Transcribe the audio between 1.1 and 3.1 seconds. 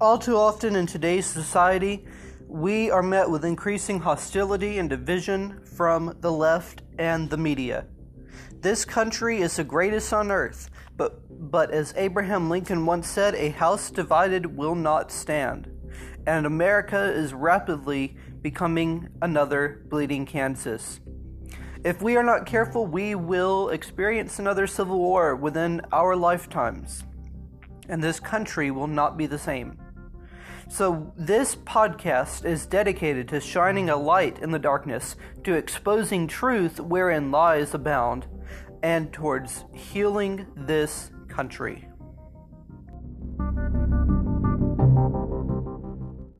society, we are